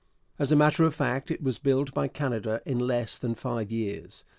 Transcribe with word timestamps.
As 0.39 0.51
a 0.51 0.55
matter 0.55 0.83
of 0.83 0.95
fact, 0.95 1.29
it 1.29 1.43
was 1.43 1.59
built 1.59 1.93
by 1.93 2.07
Canada 2.07 2.63
in 2.65 2.79
less 2.79 3.19
than 3.19 3.35
five 3.35 3.69
years. 3.71 4.25